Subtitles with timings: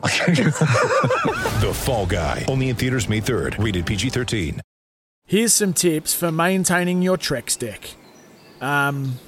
[1.60, 2.44] The Fall Guy.
[2.48, 3.62] Only in theaters May 3rd.
[3.62, 4.60] Rated PG-13.
[5.26, 7.94] Here's some tips for maintaining your Trex deck.
[8.60, 9.18] Um,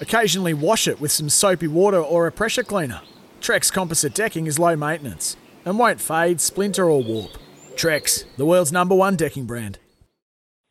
[0.00, 3.02] occasionally wash it with some soapy water or a pressure cleaner.
[3.40, 7.32] Trex composite decking is low maintenance and won't fade, splinter, or warp.
[7.76, 9.78] Trex, the world's number one decking brand.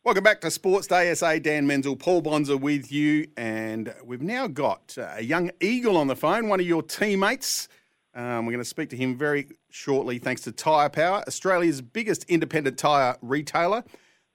[0.04, 1.38] Welcome back to Sports Day SA.
[1.38, 6.08] Dan Menzel, Paul Bonza with you, and we've now got uh, a young eagle on
[6.08, 7.68] the phone, one of your teammates.
[8.14, 12.24] Um, we're going to speak to him very shortly, thanks to Tyre Power, Australia's biggest
[12.24, 13.82] independent tyre retailer.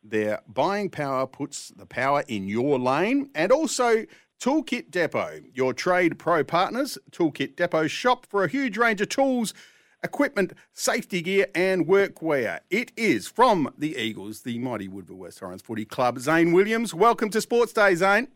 [0.03, 4.05] Their buying power puts the power in your lane, and also
[4.41, 6.97] Toolkit Depot, your trade pro partners.
[7.11, 9.53] Toolkit Depot shop for a huge range of tools
[10.03, 12.59] equipment, safety gear, and workwear.
[12.69, 16.19] It is from the Eagles, the mighty Woodville West Torrens Footy Club.
[16.19, 18.29] Zane Williams, welcome to Sports Day, Zane.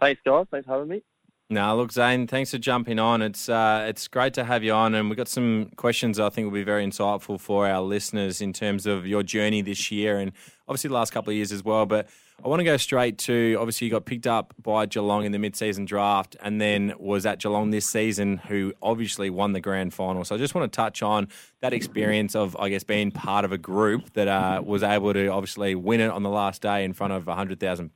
[0.00, 0.46] Thanks, guys.
[0.50, 1.02] Thanks for having me.
[1.50, 3.22] No, look, Zane, thanks for jumping on.
[3.22, 6.44] It's uh, it's great to have you on, and we've got some questions I think
[6.44, 10.32] will be very insightful for our listeners in terms of your journey this year and
[10.68, 11.86] obviously the last couple of years as well.
[11.86, 12.06] But
[12.44, 15.38] I want to go straight to obviously you got picked up by Geelong in the
[15.38, 20.26] mid-season draft, and then was at Geelong this season, who obviously won the grand final.
[20.26, 21.28] So I just want to touch on
[21.62, 25.28] that experience of I guess being part of a group that uh, was able to
[25.28, 27.90] obviously win it on the last day in front of hundred thousand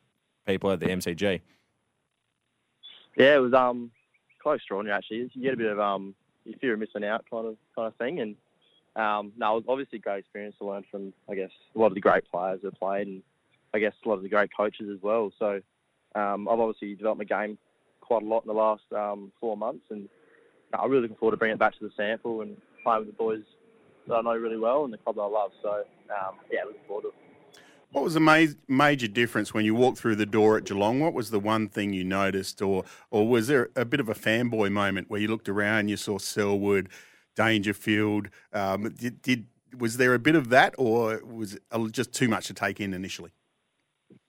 [0.47, 1.43] people at the MCG.
[3.17, 3.91] Yeah, it was um
[4.43, 4.61] quite
[4.91, 5.31] actually.
[5.35, 7.97] You get a bit of um you fear of missing out kind of kind of
[7.97, 8.37] thing, and
[8.97, 11.89] um no, it was obviously a great experience to learn from I guess a lot
[11.89, 13.23] of the great players that played, and
[13.75, 15.33] I guess a lot of the great coaches as well.
[15.39, 15.61] So
[16.15, 17.59] um, I've obviously developed my game
[18.01, 20.09] quite a lot in the last um, four months, and
[20.79, 23.15] I'm really looking forward to bringing it back to the SANFL and playing with the
[23.15, 23.43] boys
[24.09, 25.53] that I know really well and the club that I love.
[25.63, 27.15] So um, yeah, looking forward to it.
[27.93, 31.01] What was the ma- major difference when you walked through the door at Geelong?
[31.01, 34.15] What was the one thing you noticed, or or was there a bit of a
[34.15, 36.89] fanboy moment where you looked around, and you saw Selwood,
[37.37, 38.29] Dangerfield?
[38.53, 39.47] Um, did, did
[39.79, 42.95] was there a bit of that, or was it just too much to take in
[42.95, 43.31] initially?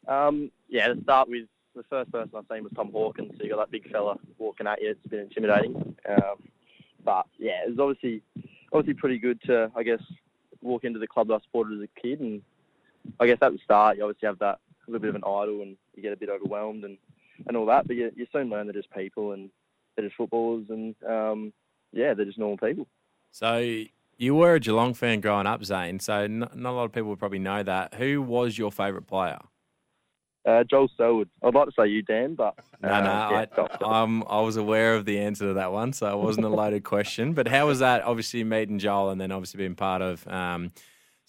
[0.10, 3.32] Um, yeah, to start with, the first person I've seen was Tom Hawkins.
[3.38, 4.92] So you got that big fella walking at you.
[4.92, 5.96] It's a bit intimidating.
[6.08, 6.36] Um,
[7.04, 8.22] but yeah, it was obviously
[8.74, 10.02] obviously pretty good to I guess
[10.62, 12.42] walk into the club that I supported as a kid, and
[13.20, 15.62] I guess at the start you obviously have that a little bit of an idol,
[15.62, 16.98] and you get a bit overwhelmed and,
[17.48, 17.88] and all that.
[17.88, 19.50] But you, you soon learn they're just people and
[19.96, 21.54] they're just footballers, and um,
[21.92, 22.88] yeah, they're just normal people.
[23.32, 23.84] So
[24.18, 26.00] you were a Geelong fan growing up, Zane.
[26.00, 27.96] So not, not a lot of people would probably know that.
[27.96, 29.40] Who was your favourite player?
[30.46, 31.30] Uh, Joel Selwood.
[31.42, 34.58] I'd like to say you, Dan, but No, uh, no, yeah, I, um, I was
[34.58, 37.32] aware of the answer to that one, so it wasn't a loaded question.
[37.34, 38.04] But how was that?
[38.04, 40.72] Obviously, meeting Joel, and then obviously being part of um,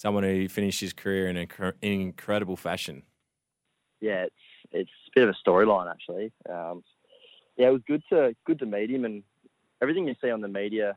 [0.04, 3.03] someone who finished his career in, a, in incredible fashion.
[4.00, 4.34] yeah, it's
[4.70, 6.31] it's a bit of a storyline actually.
[6.48, 6.84] Um,
[7.56, 9.22] yeah, it was good to good to meet him, and
[9.81, 10.97] everything you see on the media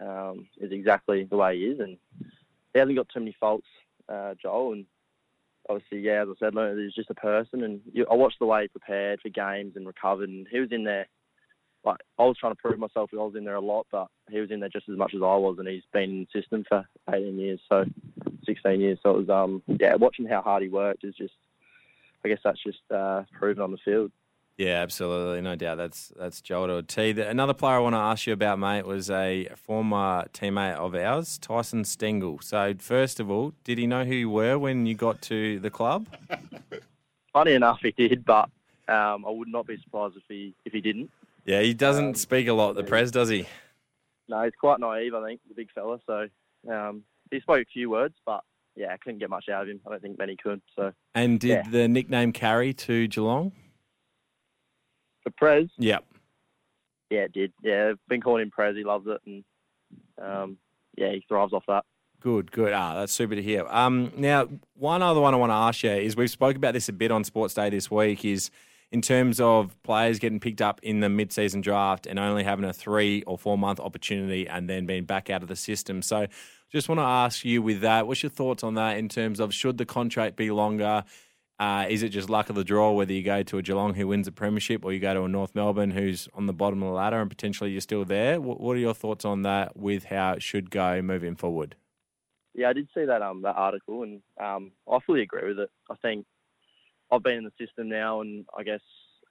[0.00, 1.98] um, is exactly the way he is, and
[2.72, 3.66] he hasn't got too many faults,
[4.08, 4.74] uh, Joel.
[4.74, 4.86] And
[5.68, 8.62] obviously, yeah, as I said, he's just a person, and you, I watched the way
[8.62, 11.08] he prepared for games and recovered, and he was in there.
[11.84, 14.40] Like I was trying to prove myself, I was in there a lot, but he
[14.40, 16.64] was in there just as much as I was, and he's been in the system
[16.68, 17.84] for 18 years, so
[18.46, 18.98] 16 years.
[19.02, 21.34] So it was, um, yeah, watching how hard he worked is just,
[22.24, 24.10] I guess that's just uh, proven on the field.
[24.56, 25.76] Yeah, absolutely, no doubt.
[25.76, 27.12] That's that's Joel a T.
[27.12, 30.94] The- Another player I want to ask you about, mate, was a former teammate of
[30.94, 32.38] ours, Tyson Stengel.
[32.40, 35.68] So, first of all, did he know who you were when you got to the
[35.68, 36.08] club?
[37.34, 38.48] Funny enough, he did, but
[38.88, 41.10] um, I would not be surprised if he if he didn't.
[41.44, 43.46] Yeah, he doesn't Um, speak a lot, the Prez, does he?
[44.26, 46.00] No, he's quite naive, I think, the big fella.
[46.06, 46.28] So
[46.72, 48.42] um, he spoke a few words, but
[48.74, 49.80] yeah, I couldn't get much out of him.
[49.86, 50.60] I don't think many could.
[50.76, 51.70] So And did Yeah.
[51.70, 53.52] the nickname carry to Geelong?
[55.22, 56.04] for Prez, Yep.
[57.10, 57.52] yeah, it did.
[57.62, 58.76] Yeah, I've been calling him Prez.
[58.76, 59.44] He loves it, and
[60.22, 60.58] um,
[60.96, 61.84] yeah, he thrives off that.
[62.20, 62.72] Good, good.
[62.72, 63.66] Ah, that's super to hear.
[63.68, 66.88] Um, now, one other one I want to ask you is we've spoke about this
[66.88, 68.24] a bit on Sports Day this week.
[68.24, 68.50] Is
[68.92, 72.72] in terms of players getting picked up in the mid-season draft and only having a
[72.72, 76.02] three or four month opportunity and then being back out of the system.
[76.02, 76.26] So,
[76.72, 79.54] just want to ask you with that, what's your thoughts on that in terms of
[79.54, 81.04] should the contract be longer?
[81.58, 84.08] Uh, is it just luck of the draw whether you go to a Geelong who
[84.08, 86.88] wins a premiership or you go to a North Melbourne who's on the bottom of
[86.88, 88.40] the ladder and potentially you're still there?
[88.40, 91.76] What, what are your thoughts on that with how it should go moving forward?
[92.56, 95.70] yeah, I did see that um that article, and um, I fully agree with it.
[95.90, 96.26] I think
[97.10, 98.80] I've been in the system now, and I guess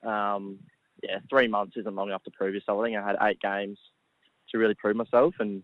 [0.04, 0.60] um,
[1.04, 2.80] yeah, three months isn't long enough to prove yourself.
[2.80, 3.77] I think I had eight games
[4.51, 5.63] to really prove myself, and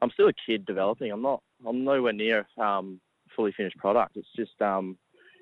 [0.00, 1.10] I'm still a kid developing.
[1.10, 1.42] I'm not.
[1.66, 3.00] I'm nowhere near um,
[3.34, 4.16] fully finished product.
[4.16, 4.96] It's just um,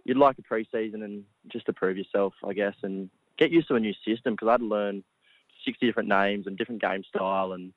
[0.04, 3.74] you'd like a preseason and just to prove yourself, I guess, and get used to
[3.74, 5.04] a new system because I had to learn
[5.64, 7.72] 60 different names and different game style and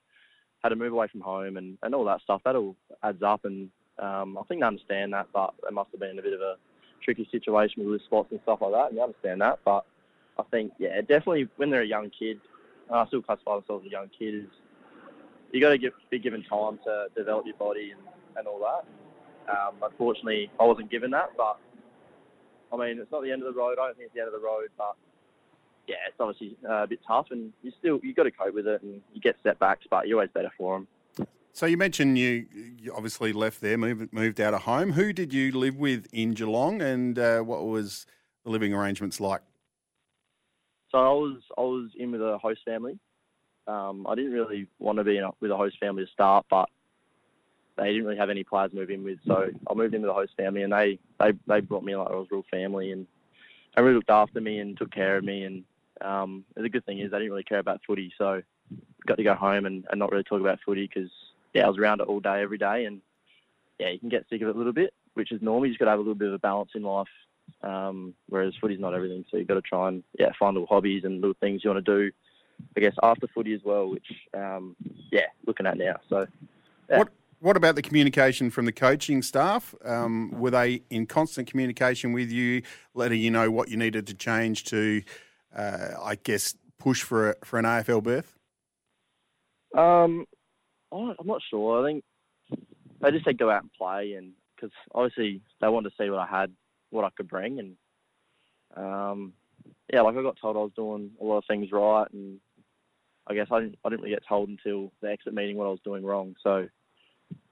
[0.63, 2.42] had to move away from home and, and all that stuff.
[2.45, 3.69] That all adds up, and
[4.00, 6.56] um, I think they understand that, but it must have been a bit of a
[7.05, 9.59] tricky situation with loose spots and stuff like that, and you understand that.
[9.63, 9.85] But
[10.37, 12.41] I think, yeah, definitely when they're a young kid,
[12.91, 14.49] I still classify myself as a young kid, is
[15.51, 18.01] you got to be given time to develop your body and,
[18.37, 18.85] and all that.
[19.49, 21.59] Um, unfortunately, I wasn't given that, but
[22.73, 23.77] I mean, it's not the end of the road.
[23.79, 24.95] I don't think it's the end of the road, but
[25.87, 28.67] yeah, it's obviously uh, a bit tough, and you still you got to cope with
[28.67, 30.87] it, and you get setbacks, but you're always better for them.
[31.55, 32.47] So you mentioned you,
[32.81, 34.91] you obviously left there, moved moved out of home.
[34.91, 38.05] Who did you live with in Geelong, and uh, what was
[38.43, 39.39] the living arrangements like?
[40.91, 42.99] So I was I was in with a host family.
[43.67, 46.67] Um, I didn't really want to be a, with a host family to start, but
[47.77, 50.11] they didn't really have any players to move in with, so I moved in with
[50.11, 53.07] a host family, and they they, they brought me like I was real family, and
[53.77, 55.45] they really looked after me and took care of me.
[55.45, 55.63] And
[56.01, 58.41] um, the good thing is they didn't really care about footy, so
[59.07, 61.09] got to go home and, and not really talk about footy because
[61.55, 63.01] yeah, I was around it all day, every day, and
[63.79, 65.65] yeah, you can get sick of it a little bit, which is normal.
[65.65, 67.07] You just got to have a little bit of a balance in life.
[67.61, 71.03] Um, whereas footy's not everything, so you've got to try and yeah find little hobbies
[71.03, 72.11] and little things you want to do.
[72.75, 74.75] I guess after footy as well, which um,
[75.11, 75.95] yeah, looking at now.
[76.09, 76.27] So
[76.89, 76.99] yeah.
[76.99, 77.09] What
[77.39, 79.73] what about the communication from the coaching staff?
[79.85, 82.63] Um, were they in constant communication with you,
[82.93, 85.03] letting you know what you needed to change to,
[85.55, 88.35] uh, I guess, push for a, for an AFL berth?
[89.77, 90.25] Um,
[90.95, 91.81] I'm not sure.
[91.81, 92.03] I think
[93.01, 96.19] they just said go out and play, and because obviously they wanted to see what
[96.19, 96.51] I had,
[96.89, 97.75] what I could bring, and
[98.75, 99.33] um,
[99.92, 102.39] yeah, like I got told I was doing a lot of things right, and
[103.27, 105.71] I guess I didn't I didn't really get told until the exit meeting what I
[105.71, 106.36] was doing wrong.
[106.44, 106.68] So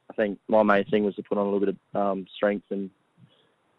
[0.09, 2.65] I think my main thing was to put on a little bit of um, strength
[2.69, 2.89] and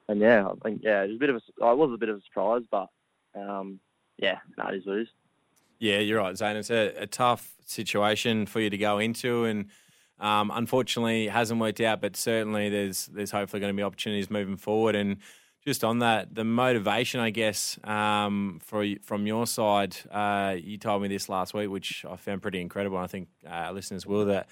[0.09, 2.09] and yeah, I think yeah, it was a bit of a I was a bit
[2.09, 2.89] of a surprise, but
[3.35, 3.81] um,
[4.19, 5.09] yeah, it is what it is.
[5.79, 6.57] Yeah, you're right, Zane.
[6.57, 9.67] It's a, a tough situation for you to go into, and
[10.21, 12.01] um, unfortunately, it hasn't worked out.
[12.01, 14.95] But certainly, there's there's hopefully going to be opportunities moving forward.
[14.95, 15.19] And
[15.65, 21.03] just on that, the motivation, I guess, um, for from your side, uh, you told
[21.03, 22.97] me this last week, which I found pretty incredible.
[22.99, 24.49] And I think uh, listeners will that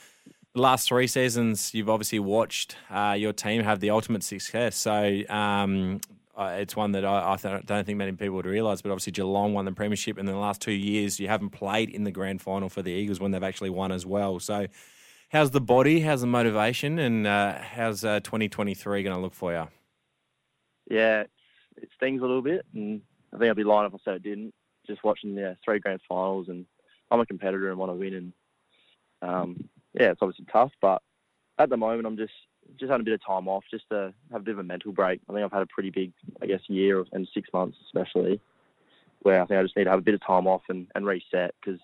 [0.55, 4.77] the last three seasons, you've obviously watched uh, your team have the ultimate success.
[4.77, 6.01] So um,
[6.35, 8.81] uh, it's one that I, I th- don't think many people would realise.
[8.81, 11.91] But obviously, Geelong won the premiership, and in the last two years, you haven't played
[11.91, 14.41] in the grand final for the Eagles when they've actually won as well.
[14.41, 14.67] So,
[15.29, 16.01] how's the body?
[16.01, 16.99] How's the motivation?
[16.99, 19.69] And uh, how's uh, 2023 going to look for you?
[20.91, 21.25] Yeah,
[21.77, 23.03] it stings a little bit, and
[23.35, 24.55] I think I'd be lying if I said it didn't.
[24.87, 26.67] Just watching the three grand finals, and
[27.11, 28.33] I'm a competitor and want to win, and
[29.23, 31.03] um, yeah, it's obviously tough, but
[31.59, 32.33] at the moment I'm just
[32.79, 34.93] just had a bit of time off, just to have a bit of a mental
[34.93, 35.21] break.
[35.29, 38.41] I think I've had a pretty big, I guess, year and six months especially,
[39.23, 41.07] where I think I just need to have a bit of time off and, and
[41.07, 41.81] reset because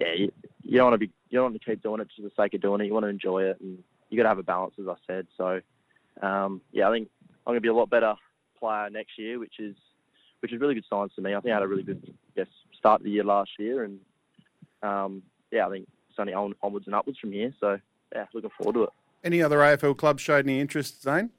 [0.00, 2.16] yeah, you, you don't want to be you don't want to keep doing it just
[2.16, 2.86] for the sake of doing it.
[2.86, 3.78] You want to enjoy it, and
[4.10, 5.26] you got to have a balance, as I said.
[5.36, 5.60] So
[6.22, 7.08] um, yeah, I think
[7.46, 8.14] I'm going to be a lot better
[8.58, 9.74] player next year, which is
[10.40, 11.34] which is really good signs to me.
[11.34, 12.46] I think I had a really good guess
[12.78, 13.98] start of the year last year, and
[14.82, 17.52] um, yeah, I think it's only on, onwards and upwards from here.
[17.60, 17.78] So
[18.14, 18.90] yeah, looking forward to it.
[19.24, 21.30] Any other AFL clubs showed any interest, Zane?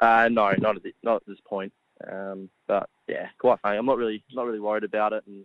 [0.00, 1.72] Uh, no, not at this, not at this point.
[2.10, 3.76] Um, but yeah, quite funny.
[3.78, 5.44] I'm not really not really worried about it, and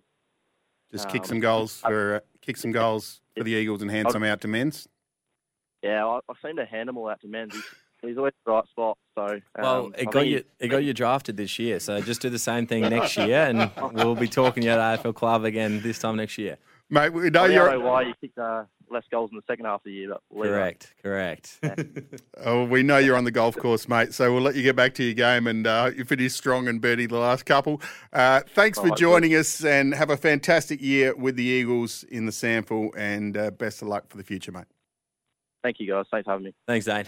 [0.91, 4.07] Just kick Um, some goals for uh, kick some goals for the Eagles and hand
[4.07, 4.87] I'll- some out to men's.
[5.83, 7.53] yeah, I, I seem to hand them all out to Men's.
[7.53, 7.63] He's,
[8.01, 8.97] he's always the right spot.
[9.15, 10.43] So um, Well, I it got think you.
[10.59, 11.79] It got you drafted this year.
[11.79, 15.13] So just do the same thing next year, and we'll be talking you at AFL
[15.13, 16.57] Club again this time next year.
[16.89, 17.71] Mate, we know I you're.
[17.71, 20.21] know why you kicked uh, less goals in the second half of the year, but
[20.31, 20.87] leave it.
[21.03, 21.59] Correct.
[21.61, 22.21] Correct.
[22.41, 24.13] Oh, we know you're on the golf course, mate.
[24.13, 26.79] So we'll let you get back to your game, and uh, you finished strong and
[26.79, 27.81] birdie the last couple.
[28.13, 32.03] Uh, thanks for All right, joining us, and have a fantastic year with the Eagles
[32.03, 34.65] in the SANFL, and uh, best of luck for the future, mate.
[35.63, 36.05] Thank you guys.
[36.09, 36.53] Thanks for having me.
[36.65, 37.05] Thanks, Zane.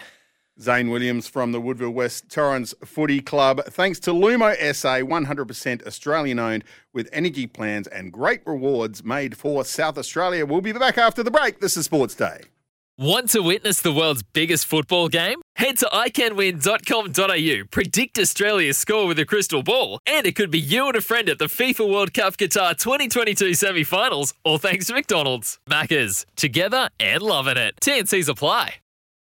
[0.62, 3.64] Zane Williams from the Woodville West Torrens Footy Club.
[3.66, 6.64] Thanks to Lumo SA, 100% Australian owned
[6.94, 10.46] with energy plans and great rewards made for South Australia.
[10.46, 11.60] We'll be back after the break.
[11.60, 12.42] This is Sports Day.
[12.98, 15.42] Want to witness the world's biggest football game?
[15.56, 20.88] Head to iCanWin.com.au, predict Australia's score with a crystal ball, and it could be you
[20.88, 24.94] and a friend at the FIFA World Cup Qatar 2022 semi finals, all thanks to
[24.94, 25.60] McDonald's.
[25.68, 27.76] Maccas, together and loving it.
[27.82, 28.76] TNCs apply.